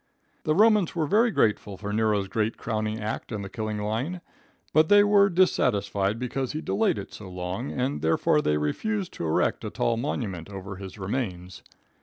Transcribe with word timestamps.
The 0.45 0.55
Romans 0.55 0.95
were 0.95 1.05
very 1.05 1.29
grateful 1.29 1.77
for 1.77 1.93
Nero's 1.93 2.27
great 2.27 2.57
crowning 2.57 2.99
act 2.99 3.31
in 3.31 3.43
the 3.43 3.49
killing 3.51 3.77
line, 3.77 4.21
but 4.73 4.89
they 4.89 5.03
were 5.03 5.29
dissatisfied 5.29 6.17
because 6.17 6.53
he 6.53 6.61
delayed 6.61 6.97
it 6.97 7.13
so 7.13 7.29
long, 7.29 7.69
and 7.71 8.01
therefore 8.01 8.41
they 8.41 8.57
refused 8.57 9.13
to 9.13 9.27
erect 9.27 9.63
a 9.63 9.69
tall 9.69 9.97
monument 9.97 10.49
over 10.49 10.77
his 10.77 10.97
remains. 10.97 11.61